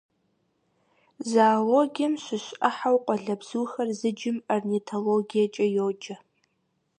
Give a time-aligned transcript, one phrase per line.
[1.31, 6.15] Зоологием щыщ Ӏыхьэу къуалэбзухэр зыджым орнитологиекӀэ йоджэ.